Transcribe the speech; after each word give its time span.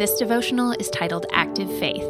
This 0.00 0.16
devotional 0.16 0.72
is 0.80 0.88
titled 0.88 1.26
Active 1.30 1.68
Faith. 1.78 2.08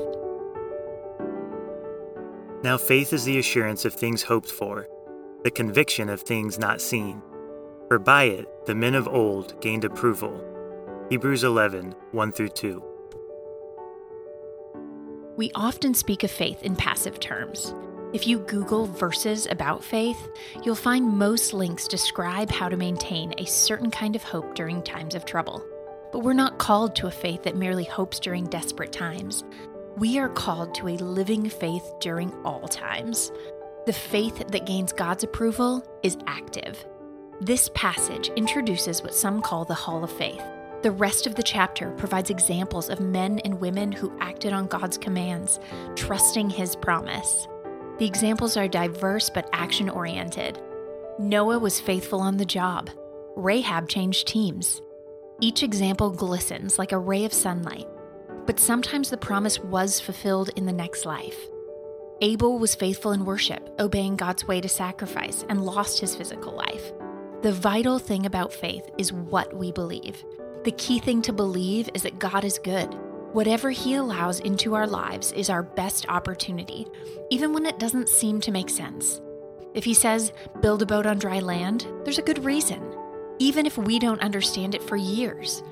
Now, 2.63 2.79
faith 2.79 3.13
is 3.13 3.25
the 3.25 3.41
assurance 3.41 3.85
of 3.85 3.93
things 3.93 4.23
hoped 4.23 4.49
for, 4.49 4.87
the 5.43 5.51
conviction 5.51 6.09
of 6.09 6.21
things 6.21 6.57
not 6.57 6.81
seen. 6.81 7.21
For 7.89 7.99
by 7.99 8.27
it 8.27 8.47
the 8.65 8.77
men 8.77 8.95
of 8.95 9.09
old 9.09 9.61
gained 9.61 9.85
approval. 9.85 10.41
Hebrews 11.11 11.43
11 11.43 11.97
1 12.13 12.31
through 12.31 12.51
2. 12.51 12.85
We 15.37 15.51
often 15.57 15.93
speak 15.93 16.23
of 16.23 16.31
faith 16.31 16.63
in 16.63 16.77
passive 16.77 17.19
terms. 17.19 17.75
If 18.13 18.25
you 18.25 18.39
Google 18.39 18.87
verses 18.87 19.49
about 19.51 19.83
faith, 19.83 20.29
you'll 20.63 20.77
find 20.77 21.09
most 21.09 21.53
links 21.53 21.89
describe 21.89 22.53
how 22.53 22.69
to 22.69 22.77
maintain 22.77 23.35
a 23.37 23.47
certain 23.47 23.91
kind 23.91 24.15
of 24.15 24.23
hope 24.23 24.55
during 24.55 24.81
times 24.81 25.17
of 25.17 25.25
trouble. 25.25 25.67
But 26.13 26.21
we're 26.21 26.33
not 26.33 26.59
called 26.59 26.97
to 26.97 27.07
a 27.07 27.11
faith 27.13 27.45
that 27.45 27.57
merely 27.57 27.85
hopes 27.85 28.19
during 28.19 28.45
desperate 28.47 28.93
times. 28.93 29.45
We 29.97 30.19
are 30.19 30.29
called 30.29 30.75
to 30.77 30.89
a 30.89 30.97
living 30.97 31.49
faith 31.49 31.85
during 32.01 32.33
all 32.45 32.67
times. 32.67 33.31
The 33.87 33.93
faith 33.93 34.39
that 34.49 34.67
gains 34.67 34.93
God's 34.93 35.25
approval 35.25 35.85
is 36.03 36.19
active. 36.27 36.85
This 37.41 37.71
passage 37.75 38.31
introduces 38.37 39.03
what 39.03 39.15
some 39.15 39.41
call 39.41 39.65
the 39.65 39.75
Hall 39.75 40.05
of 40.05 40.13
Faith. 40.13 40.43
The 40.83 40.91
rest 40.91 41.27
of 41.27 41.35
the 41.35 41.43
chapter 41.43 41.91
provides 41.93 42.31
examples 42.31 42.89
of 42.89 43.01
men 43.01 43.39
and 43.41 43.61
women 43.61 43.93
who 43.93 44.17
acted 44.21 44.53
on 44.53 44.67
God's 44.67 44.97
commands, 44.97 45.61
trusting 45.95 46.51
His 46.51 46.75
promise. 46.77 47.47
The 47.99 48.07
examples 48.07 48.57
are 48.57 48.69
diverse 48.69 49.29
but 49.29 49.49
action 49.53 49.91
oriented. 49.91 50.59
Noah 51.19 51.59
was 51.59 51.81
faithful 51.81 52.21
on 52.21 52.39
the 52.39 52.47
job. 52.47 52.89
Rahab 53.37 53.89
changed 53.89 54.27
teams. 54.27 54.81
Each 55.43 55.63
example 55.63 56.11
glistens 56.11 56.79
like 56.79 56.93
a 56.93 56.99
ray 56.99 57.25
of 57.25 57.33
sunlight, 57.33 57.87
but 58.45 58.61
sometimes 58.61 59.09
the 59.09 59.17
promise 59.17 59.59
was 59.59 59.99
fulfilled 59.99 60.51
in 60.55 60.67
the 60.67 60.73
next 60.73 61.07
life. 61.07 61.49
Abel 62.21 62.59
was 62.59 62.75
faithful 62.75 63.13
in 63.13 63.25
worship, 63.25 63.75
obeying 63.79 64.17
God's 64.17 64.47
way 64.47 64.61
to 64.61 64.69
sacrifice, 64.69 65.47
and 65.49 65.65
lost 65.65 65.99
his 65.99 66.15
physical 66.15 66.55
life. 66.55 66.93
The 67.41 67.53
vital 67.53 67.99
thing 67.99 68.27
about 68.27 68.53
faith 68.53 68.91
is 68.99 69.15
what 69.15 69.57
we 69.57 69.73
believe. 69.73 70.23
The 70.65 70.73
key 70.73 70.99
thing 70.99 71.23
to 71.23 71.33
believe 71.33 71.89
is 71.95 72.03
that 72.03 72.19
God 72.19 72.45
is 72.45 72.59
good. 72.59 72.93
Whatever 73.33 73.71
He 73.71 73.95
allows 73.95 74.41
into 74.41 74.75
our 74.75 74.87
lives 74.87 75.33
is 75.33 75.49
our 75.49 75.63
best 75.63 76.07
opportunity, 76.11 76.87
even 77.31 77.55
when 77.55 77.65
it 77.65 77.79
doesn't 77.79 78.11
seem 78.11 78.43
to 78.43 78.53
make 78.53 78.69
sense. 78.69 79.23
If 79.73 79.85
He 79.85 79.95
says, 79.95 80.35
build 80.61 80.83
a 80.83 80.87
boat 80.87 81.07
on 81.07 81.19
dry 81.19 81.39
land, 81.39 81.87
there's 82.05 82.19
a 82.19 82.23
good 82.23 82.45
reason 82.45 82.90
even 83.41 83.65
if 83.65 83.77
we 83.79 83.99
don't 83.99 84.21
understand 84.21 84.75
it 84.75 84.83
for 84.83 84.97
years. 84.97 85.65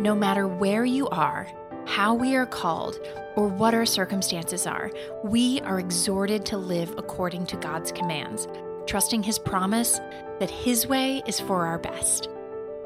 No 0.00 0.14
matter 0.14 0.46
where 0.46 0.84
you 0.84 1.08
are, 1.08 1.48
how 1.86 2.12
we 2.12 2.34
are 2.34 2.44
called, 2.44 2.98
or 3.36 3.48
what 3.48 3.72
our 3.72 3.86
circumstances 3.86 4.66
are, 4.66 4.90
we 5.24 5.60
are 5.60 5.78
exhorted 5.78 6.44
to 6.46 6.58
live 6.58 6.92
according 6.98 7.46
to 7.46 7.56
God's 7.56 7.92
commands, 7.92 8.46
trusting 8.86 9.22
His 9.22 9.38
promise 9.38 9.98
that 10.40 10.50
His 10.50 10.86
way 10.86 11.22
is 11.26 11.40
for 11.40 11.64
our 11.66 11.78
best. 11.78 12.28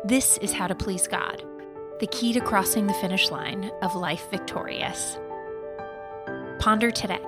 This 0.05 0.39
is 0.39 0.53
how 0.53 0.67
to 0.67 0.75
please 0.75 1.09
God, 1.09 1.43
the 1.99 2.07
key 2.07 2.35
to 2.35 2.41
crossing 2.41 2.87
the 2.87 2.95
finish 2.95 3.31
line 3.31 3.71
of 3.81 3.97
life 3.97 4.31
victorious. 4.31 5.19
Ponder 6.59 6.91
today. 6.91 7.25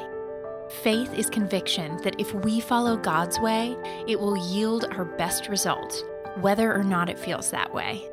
Faith 0.83 1.15
is 1.15 1.31
conviction 1.31 1.97
that 2.03 2.21
if 2.21 2.35
we 2.35 2.61
follow 2.61 2.99
God's 2.99 3.41
way, 3.41 3.75
it 4.07 4.21
will 4.21 4.37
yield 4.53 4.85
our 4.93 5.07
best 5.07 5.49
results 5.49 6.05
whether 6.41 6.75
or 6.75 6.85
not 6.85 7.09
it 7.09 7.19
feels 7.19 7.51
that 7.51 7.73
way. 7.75 8.09